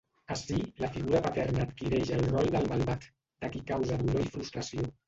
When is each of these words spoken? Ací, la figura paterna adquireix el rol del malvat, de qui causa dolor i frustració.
Ací, 0.35 0.55
la 0.83 0.89
figura 0.95 1.21
paterna 1.27 1.61
adquireix 1.65 2.15
el 2.17 2.27
rol 2.33 2.53
del 2.57 2.69
malvat, 2.73 3.09
de 3.45 3.55
qui 3.55 3.67
causa 3.73 4.05
dolor 4.07 4.27
i 4.29 4.37
frustració. 4.39 4.95